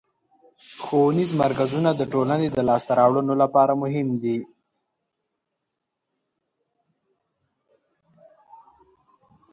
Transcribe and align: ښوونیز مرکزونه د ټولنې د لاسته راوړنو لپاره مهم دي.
ښوونیز 0.83 1.31
مرکزونه 1.43 1.89
د 1.95 2.01
ټولنې 2.13 2.47
د 2.51 2.57
لاسته 2.69 2.93
راوړنو 2.99 3.33
لپاره 3.43 3.73
مهم 3.83 4.07
دي. 4.23 4.39